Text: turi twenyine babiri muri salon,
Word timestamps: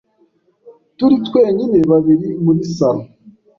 turi 0.97 1.15
twenyine 1.27 1.79
babiri 1.91 2.27
muri 2.43 2.61
salon, 2.75 3.07